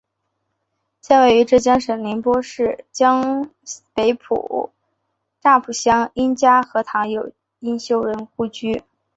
[0.99, 3.51] 现位于浙江省宁波市江
[3.93, 4.17] 北区
[5.39, 8.81] 乍浦乡应家河塘有应修人故居。